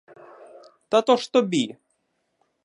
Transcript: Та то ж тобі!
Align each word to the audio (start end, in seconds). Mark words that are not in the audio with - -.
Та 0.89 1.01
то 1.01 1.17
ж 1.17 1.31
тобі! 1.33 1.77